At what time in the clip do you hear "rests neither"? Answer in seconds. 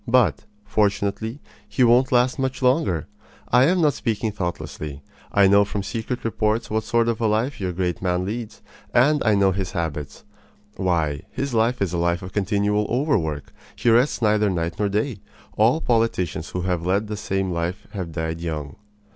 13.91-14.49